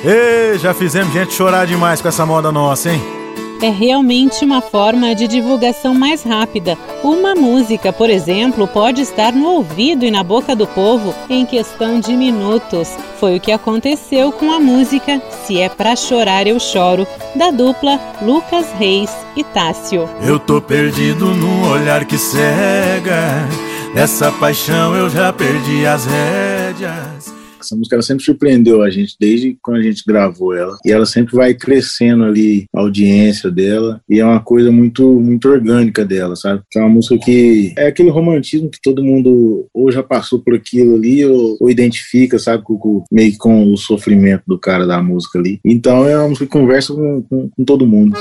Ei, 0.03 0.57
já 0.57 0.73
fizemos 0.73 1.13
gente 1.13 1.31
chorar 1.31 1.67
demais 1.67 2.01
com 2.01 2.07
essa 2.07 2.25
moda 2.25 2.51
nossa, 2.51 2.89
hein? 2.89 3.24
É 3.61 3.69
realmente 3.69 4.43
uma 4.43 4.61
forma 4.61 5.15
de 5.15 5.27
divulgação 5.27 5.93
mais 5.93 6.23
rápida. 6.23 6.77
Uma 7.03 7.35
música, 7.35 7.93
por 7.93 8.09
exemplo, 8.09 8.67
pode 8.67 9.01
estar 9.01 9.31
no 9.31 9.47
ouvido 9.47 10.05
e 10.05 10.11
na 10.11 10.23
boca 10.23 10.55
do 10.55 10.67
povo 10.67 11.13
em 11.29 11.45
questão 11.45 11.99
de 11.99 12.13
minutos. 12.13 12.89
Foi 13.19 13.37
o 13.37 13.39
que 13.39 13.51
aconteceu 13.51 14.31
com 14.31 14.51
a 14.51 14.59
música 14.59 15.21
Se 15.45 15.59
é 15.59 15.69
pra 15.69 15.95
chorar 15.95 16.47
eu 16.47 16.59
choro, 16.59 17.07
da 17.35 17.51
dupla 17.51 17.99
Lucas 18.21 18.65
Reis 18.77 19.11
e 19.35 19.43
Tássio. 19.43 20.09
Eu 20.21 20.39
tô 20.39 20.61
perdido 20.61 21.33
num 21.33 21.69
olhar 21.69 22.05
que 22.05 22.17
cega, 22.17 23.47
nessa 23.93 24.31
paixão 24.31 24.95
eu 24.95 25.09
já 25.09 25.31
perdi 25.31 25.85
as 25.85 26.05
rédeas. 26.05 27.34
Essa 27.65 27.75
música 27.75 27.95
ela 27.95 28.03
sempre 28.03 28.23
surpreendeu 28.23 28.83
a 28.83 28.89
gente 28.89 29.15
desde 29.19 29.57
quando 29.61 29.77
a 29.77 29.83
gente 29.83 30.03
gravou 30.05 30.53
ela. 30.53 30.77
E 30.85 30.91
ela 30.91 31.05
sempre 31.05 31.35
vai 31.35 31.53
crescendo 31.53 32.23
ali 32.23 32.65
a 32.73 32.79
audiência 32.81 33.49
dela. 33.49 33.99
E 34.07 34.19
é 34.19 34.25
uma 34.25 34.39
coisa 34.39 34.71
muito, 34.71 35.19
muito 35.19 35.49
orgânica 35.49 36.05
dela, 36.05 36.35
sabe? 36.35 36.61
É 36.75 36.79
uma 36.79 36.89
música 36.89 37.17
que 37.17 37.73
é 37.77 37.87
aquele 37.87 38.09
romantismo 38.09 38.69
que 38.69 38.79
todo 38.81 39.03
mundo 39.03 39.67
ou 39.73 39.91
já 39.91 40.03
passou 40.03 40.39
por 40.39 40.53
aquilo 40.53 40.95
ali 40.95 41.25
ou, 41.25 41.57
ou 41.59 41.69
identifica, 41.69 42.37
sabe? 42.37 42.63
Com, 42.63 42.77
com, 42.77 43.03
meio 43.11 43.31
que 43.31 43.37
com 43.37 43.73
o 43.73 43.77
sofrimento 43.77 44.43
do 44.47 44.59
cara 44.59 44.85
da 44.85 45.01
música 45.01 45.39
ali. 45.39 45.59
Então 45.65 46.07
é 46.07 46.17
uma 46.17 46.29
música 46.29 46.45
que 46.45 46.51
conversa 46.51 46.93
com, 46.93 47.23
com, 47.23 47.49
com 47.49 47.63
todo 47.63 47.87
mundo. 47.87 48.15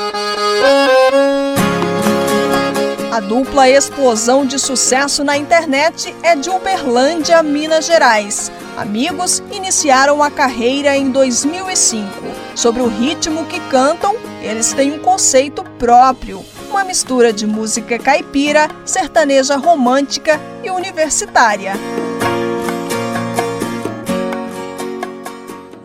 A 3.15 3.21
dupla 3.21 3.69
explosão 3.69 4.45
de 4.45 4.59
sucesso 4.59 5.23
na 5.23 5.37
internet 5.37 6.13
é 6.21 6.35
de 6.35 6.51
Uberlândia, 6.51 7.41
Minas 7.45 7.87
Gerais. 7.87 8.51
Amigos 8.77 9.41
iniciaram 9.53 10.21
a 10.21 10.33
carreira 10.33 10.97
em 10.97 11.13
2005. 11.13 12.09
Sobre 12.57 12.83
o 12.83 12.89
ritmo 12.89 13.47
que 13.47 13.61
cantam, 13.71 14.17
eles 14.43 14.73
têm 14.73 14.95
um 14.95 14.99
conceito 14.99 15.63
próprio, 15.79 16.45
uma 16.69 16.83
mistura 16.83 17.33
de 17.33 17.47
música 17.47 18.01
caipira, 18.01 18.69
sertaneja 18.85 19.57
romântica 19.57 20.41
e 20.65 20.71
universitária. 20.73 21.75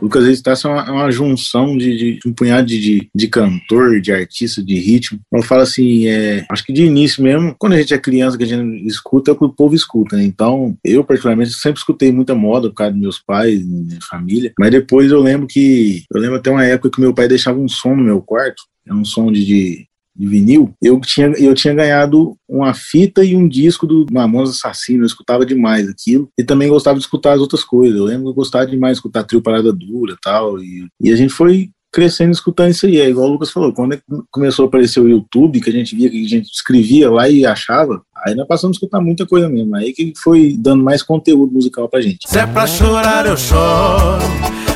Lucas 0.02 0.26
Estácio 0.26 0.70
é 0.70 0.74
uma, 0.74 0.84
é 0.84 0.92
uma 0.92 1.12
junção 1.12 1.78
de, 1.78 1.98
de, 1.98 2.20
um 2.26 2.34
punhado 2.34 2.68
de, 2.68 3.10
de, 3.14 3.28
cantor, 3.28 4.00
de 4.00 4.12
artista, 4.12 4.64
de 4.64 4.80
ritmo. 4.80 5.20
Eu 5.32 5.42
falo 5.44 5.62
assim, 5.62 6.08
é, 6.08 6.46
acho 6.50 6.66
que 6.66 6.74
de 6.74 6.86
início 6.86 7.24
mesmo, 7.24 7.56
quando 7.58 7.74
a 7.74 7.78
gente 7.78 7.94
é 7.94 7.98
criança, 7.98 8.38
que 8.38 8.44
a 8.44 8.48
gente 8.48 8.88
escuta, 8.88 9.32
é 9.32 9.34
o 9.34 9.38
que 9.38 9.46
o 9.46 9.54
povo 9.54 9.76
escuta, 9.76 10.16
né? 10.16 10.24
Então, 10.24 10.78
eu 10.84 11.04
particularmente 11.04 11.54
sempre 11.54 11.80
escutei 11.80 12.12
muita 12.12 12.36
moda 12.36 12.70
por 12.70 12.76
causa 12.76 12.94
dos 12.94 13.02
meus 13.02 13.20
pais, 13.20 13.66
minha 13.66 14.00
família, 14.02 14.54
mas 14.58 14.72
depois 14.72 15.12
eu 15.12 15.20
lembro 15.20 15.48
que, 15.48 16.04
eu 16.14 16.22
lembro 16.22 16.38
até 16.38 16.50
uma 16.50 16.66
época 16.66 16.92
que 16.92 17.02
meu 17.02 17.14
pai 17.14 17.28
deixava 17.28 17.60
um 17.60 17.68
som 17.68 17.96
no 17.96 18.04
meu 18.04 18.22
quarto, 18.22 18.64
é 18.88 18.94
um 18.94 19.06
som 19.06 19.32
de, 19.32 19.46
de 19.46 19.89
de 20.20 20.28
vinil, 20.28 20.74
eu 20.82 21.00
tinha, 21.00 21.28
eu 21.38 21.54
tinha 21.56 21.74
ganhado 21.74 22.36
uma 22.48 22.74
fita 22.74 23.24
e 23.24 23.36
um 23.36 23.48
disco 23.48 23.88
do 23.88 24.06
Mamonas 24.12 24.50
Assassino, 24.50 25.04
eu 25.04 25.08
escutava 25.08 25.46
demais 25.46 25.88
aquilo, 25.88 26.28
e 26.38 26.44
também 26.44 26.68
gostava 26.68 26.98
de 26.98 27.06
escutar 27.06 27.34
as 27.34 27.40
outras 27.40 27.64
coisas, 27.64 27.98
eu 27.98 28.04
lembro 28.04 28.24
que 28.24 28.30
eu 28.32 28.36
gostava 28.36 28.68
demais 28.68 28.94
de 28.94 28.98
escutar 28.98 29.24
Trio 29.24 29.42
Parada 29.42 29.72
Dura 29.72 30.18
tal, 30.22 30.62
e 30.62 30.88
e 31.02 31.12
a 31.12 31.16
gente 31.16 31.34
foi 31.34 31.70
crescendo 31.92 32.32
escutando 32.32 32.70
isso 32.72 32.86
aí, 32.86 33.00
é 33.00 33.10
igual 33.10 33.28
o 33.28 33.32
Lucas 33.32 33.50
falou, 33.50 33.74
quando 33.74 34.00
começou 34.30 34.66
a 34.66 34.68
aparecer 34.68 35.00
o 35.00 35.08
YouTube, 35.08 35.62
que 35.62 35.70
a 35.70 35.74
gente 35.74 35.96
via 35.96 36.10
que 36.10 36.24
a 36.24 36.28
gente 36.28 36.52
escrevia 36.52 37.10
lá 37.10 37.30
e 37.30 37.46
achava, 37.46 38.02
aí 38.26 38.36
nós 38.36 38.48
passamos 38.48 38.76
a 38.76 38.78
escutar 38.78 39.02
muita 39.02 39.26
coisa 39.26 39.50
mesmo, 39.50 39.76
aí 39.76 39.94
que 39.94 40.14
foi 40.18 40.56
dando 40.58 40.84
mais 40.84 41.02
conteúdo 41.02 41.54
musical 41.54 41.90
pra 41.90 42.02
gente. 42.02 42.28
Se 42.28 42.38
é 42.38 42.46
pra 42.46 42.68
chorar 42.68 43.26
eu 43.26 43.38
choro, 43.38 44.24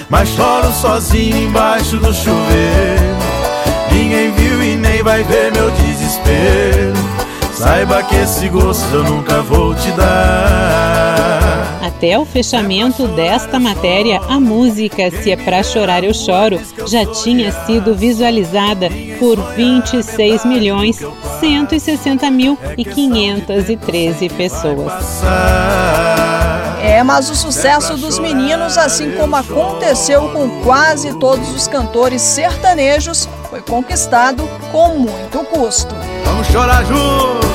mas 0.09 0.29
choro 0.29 0.71
sozinho 0.71 1.37
embaixo 1.37 1.97
do 1.97 2.11
chuveiro, 2.13 3.22
vai 5.13 5.23
ver 5.25 5.51
meu 5.51 5.69
desespero. 5.69 6.93
Saiba 7.53 8.01
que 8.01 8.15
esse 8.15 8.49
gosto 8.49 8.83
eu 8.91 9.03
nunca 9.03 9.43
vou 9.43 9.75
te 9.75 9.91
dar. 9.91 11.77
Até 11.83 12.17
o 12.17 12.25
fechamento 12.25 13.07
desta 13.09 13.59
matéria, 13.59 14.19
a 14.27 14.39
música 14.39 15.11
Se 15.11 15.31
é 15.31 15.35
pra 15.35 15.61
chorar 15.61 16.03
eu 16.03 16.15
choro 16.15 16.59
já 16.87 17.05
tinha 17.05 17.51
sido 17.65 17.93
visualizada 17.93 18.89
por 19.19 19.37
26 19.55 20.45
milhões 20.45 20.99
160 21.39 22.31
mil 22.31 22.57
e 22.75 22.83
513 22.83 24.29
pessoas. 24.29 25.21
É, 26.81 27.03
mas 27.03 27.29
o 27.29 27.35
sucesso 27.35 27.95
dos 27.97 28.17
meninos, 28.17 28.79
assim 28.79 29.11
como 29.11 29.35
aconteceu 29.35 30.29
com 30.29 30.49
quase 30.63 31.17
todos 31.19 31.49
os 31.55 31.67
cantores 31.67 32.21
sertanejos, 32.21 33.29
foi 33.53 33.61
conquistado 33.61 34.43
com 34.71 34.97
muito 34.97 35.45
custo. 35.45 35.93
Vamos 36.25 36.47
chorar 36.47 36.83
juntos! 36.85 37.47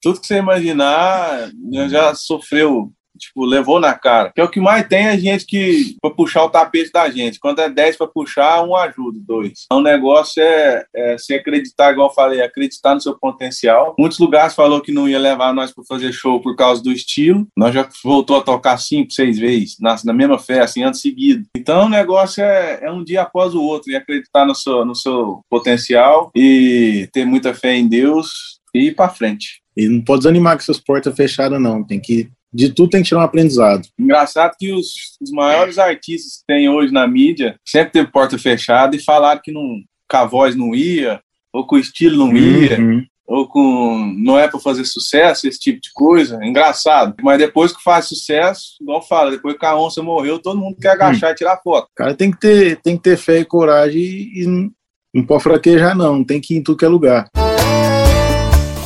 Tudo 0.00 0.20
que 0.20 0.28
você 0.28 0.36
imaginar 0.36 1.50
já 1.88 2.14
sofreu 2.14 2.92
tipo, 3.20 3.44
levou 3.44 3.78
na 3.78 3.94
cara. 3.94 4.32
Que 4.34 4.40
é 4.40 4.44
o 4.44 4.48
que 4.48 4.60
mais 4.60 4.86
tem 4.86 5.06
é 5.06 5.18
gente 5.18 5.46
que, 5.46 5.96
pra 6.00 6.10
puxar 6.10 6.44
o 6.44 6.50
tapete 6.50 6.90
da 6.92 7.08
gente. 7.10 7.38
Quando 7.38 7.60
é 7.60 7.68
10 7.68 7.96
pra 7.96 8.06
puxar, 8.06 8.62
um 8.62 8.74
ajuda, 8.74 9.18
dois. 9.20 9.64
Então 9.66 9.78
o 9.78 9.82
negócio 9.82 10.42
é, 10.42 10.84
é 10.94 11.18
se 11.18 11.34
acreditar, 11.34 11.92
igual 11.92 12.08
eu 12.08 12.14
falei, 12.14 12.42
acreditar 12.42 12.94
no 12.94 13.00
seu 13.00 13.16
potencial. 13.18 13.94
Muitos 13.98 14.18
lugares 14.18 14.54
falou 14.54 14.80
que 14.80 14.92
não 14.92 15.08
ia 15.08 15.18
levar 15.18 15.54
nós 15.54 15.72
pra 15.72 15.84
fazer 15.84 16.12
show 16.12 16.40
por 16.40 16.56
causa 16.56 16.82
do 16.82 16.92
estilo. 16.92 17.46
Nós 17.56 17.74
já 17.74 17.88
voltou 18.02 18.36
a 18.36 18.42
tocar 18.42 18.78
cinco, 18.78 19.12
seis 19.12 19.38
vezes 19.38 19.76
na, 19.80 19.96
na 20.04 20.12
mesma 20.12 20.38
festa, 20.38 20.64
assim, 20.64 20.82
ano 20.82 20.94
seguido. 20.94 21.46
Então 21.56 21.86
o 21.86 21.88
negócio 21.88 22.42
é, 22.42 22.80
é 22.82 22.90
um 22.90 23.04
dia 23.04 23.22
após 23.22 23.54
o 23.54 23.62
outro 23.62 23.90
e 23.90 23.96
acreditar 23.96 24.44
no 24.44 24.54
seu, 24.54 24.84
no 24.84 24.94
seu 24.94 25.40
potencial 25.48 26.30
e 26.34 27.08
ter 27.12 27.24
muita 27.24 27.54
fé 27.54 27.74
em 27.74 27.88
Deus 27.88 28.60
e 28.74 28.88
ir 28.88 28.94
para 28.94 29.08
frente. 29.08 29.60
E 29.76 29.88
não 29.88 30.02
pode 30.02 30.20
desanimar 30.20 30.56
com 30.56 30.62
essas 30.62 30.78
portas 30.78 31.14
fechadas, 31.14 31.60
não. 31.60 31.84
Tem 31.84 32.00
que 32.00 32.28
de 32.52 32.72
tudo 32.72 32.90
tem 32.90 33.02
que 33.02 33.08
tirar 33.08 33.20
um 33.20 33.24
aprendizado. 33.24 33.86
Engraçado 33.98 34.54
que 34.58 34.72
os, 34.72 34.92
os 35.20 35.30
maiores 35.30 35.78
artistas 35.78 36.38
que 36.38 36.46
tem 36.46 36.68
hoje 36.68 36.92
na 36.92 37.06
mídia 37.06 37.56
sempre 37.66 37.92
teve 37.92 38.10
porta 38.10 38.38
fechada 38.38 38.96
e 38.96 39.02
falaram 39.02 39.40
que, 39.42 39.52
não, 39.52 39.80
que 40.08 40.16
a 40.16 40.24
voz 40.24 40.56
não 40.56 40.74
ia, 40.74 41.20
ou 41.52 41.66
que 41.66 41.76
o 41.76 41.78
estilo 41.78 42.26
não 42.26 42.36
ia, 42.36 42.78
uhum. 42.78 43.04
ou 43.26 43.48
com 43.48 44.14
não 44.18 44.38
é 44.38 44.48
para 44.48 44.58
fazer 44.58 44.84
sucesso, 44.84 45.46
esse 45.46 45.58
tipo 45.58 45.80
de 45.80 45.90
coisa. 45.92 46.38
Engraçado. 46.44 47.14
Mas 47.22 47.38
depois 47.38 47.72
que 47.72 47.82
faz 47.82 48.06
sucesso, 48.06 48.76
igual 48.80 49.02
fala, 49.02 49.30
depois 49.30 49.56
que 49.56 49.66
a 49.66 49.76
onça 49.76 50.02
morreu, 50.02 50.38
todo 50.38 50.58
mundo 50.58 50.76
quer 50.80 50.90
agachar 50.90 51.30
uhum. 51.30 51.34
e 51.34 51.38
tirar 51.38 51.60
foto. 51.62 51.88
Cara, 51.94 52.14
tem 52.14 52.30
que 52.30 52.40
ter, 52.40 52.76
tem 52.82 52.96
que 52.96 53.02
ter 53.02 53.16
fé 53.16 53.38
e 53.38 53.44
coragem 53.44 54.00
e, 54.02 54.44
e 54.44 54.70
não 55.14 55.24
pode 55.24 55.42
fraquejar, 55.42 55.96
não. 55.96 56.24
Tem 56.24 56.40
que 56.40 56.54
ir 56.54 56.58
em 56.58 56.62
tudo 56.62 56.78
que 56.78 56.84
é 56.84 56.88
lugar 56.88 57.28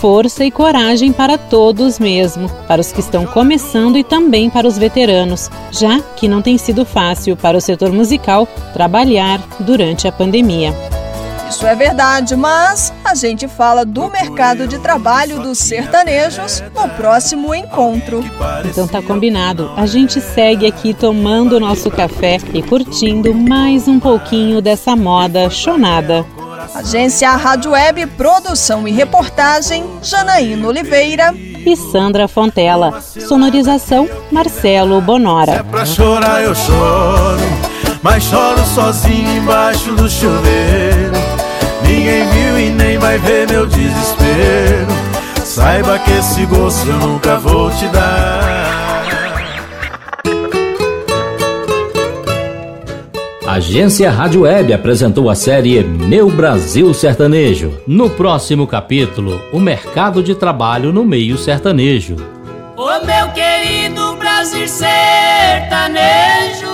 força 0.05 0.45
e 0.45 0.51
coragem 0.51 1.15
para 1.15 1.39
todos 1.39 1.99
mesmo, 1.99 2.47
para 2.69 2.79
os 2.79 2.93
que 2.93 3.01
estão 3.01 3.25
começando 3.25 3.97
e 3.97 4.05
também 4.05 4.51
para 4.51 4.69
os 4.69 4.77
veteranos, 4.77 5.51
já 5.71 5.99
que 6.15 6.29
não 6.29 6.43
tem 6.43 6.59
sido 6.59 6.85
fácil 6.85 7.35
para 7.39 7.57
o 7.57 7.61
setor 7.61 7.91
musical 7.91 8.47
trabalhar 8.75 9.41
durante 9.61 10.07
a 10.07 10.13
pandemia. 10.13 10.75
Isso 11.49 11.67
é 11.67 11.75
verdade, 11.75 12.37
mas 12.37 12.93
a 13.03 13.15
gente 13.15 13.49
fala 13.49 13.83
do 13.83 14.11
mercado 14.11 14.69
de 14.69 14.79
trabalho 14.79 15.41
dos 15.41 15.57
sertanejos 15.57 16.63
no 16.75 16.87
próximo 16.87 17.55
encontro. 17.55 18.23
Então 18.63 18.87
tá 18.87 19.01
combinado. 19.01 19.73
A 19.75 19.87
gente 19.87 20.21
segue 20.21 20.67
aqui 20.67 20.93
tomando 20.93 21.59
nosso 21.59 21.91
café 21.91 22.37
e 22.53 22.63
curtindo 22.63 23.33
mais 23.33 23.89
um 23.89 23.99
pouquinho 23.99 24.61
dessa 24.61 24.95
moda 24.95 25.49
chonada. 25.49 26.27
Agência 26.75 27.31
Rádio 27.31 27.73
Web, 27.73 28.07
produção 28.09 28.87
e 28.87 28.93
reportagem, 28.93 29.85
Janaína 30.03 30.69
Oliveira 30.69 31.35
e 31.35 31.77
Sandra 31.77 32.29
Fontela. 32.29 33.01
Sonorização, 33.01 34.09
Marcelo 34.31 35.01
Bonora. 35.01 35.53
É 35.53 35.63
pra 35.63 35.85
chorar 35.85 36.43
eu 36.43 36.55
choro, 36.55 37.41
mas 38.03 38.23
choro 38.25 38.65
sozinho 38.75 39.37
embaixo 39.39 39.93
do 39.93 40.09
chuveiro. 40.09 41.13
Ninguém 41.83 42.27
viu 42.29 42.59
e 42.59 42.71
nem 42.71 42.99
vai 42.99 43.19
ver 43.19 43.49
meu 43.49 43.67
desespero. 43.67 44.95
Saiba 45.45 45.99
que 45.99 46.11
esse 46.11 46.47
gosto 46.47 46.89
eu 46.89 46.99
nunca 46.99 47.39
vou 47.39 47.71
te 47.71 47.87
dar. 47.89 49.04
Agência 53.55 54.11
Rádio 54.11 54.41
Web 54.41 54.73
apresentou 54.73 55.31
a 55.31 55.35
série 55.37 55.81
Meu 55.85 56.29
Brasil 56.29 56.93
Sertanejo. 56.93 57.81
No 57.87 58.11
próximo 58.11 58.67
capítulo, 58.67 59.41
o 59.53 59.61
mercado 59.61 60.25
de 60.25 60.35
trabalho 60.35 60.93
no 60.93 61.05
meio 61.05 61.39
sertanejo. 61.39 62.17
Ô 62.77 63.07
meu 63.07 63.31
querido 63.31 64.17
Brasil 64.17 64.67
sertanejo. 64.67 66.74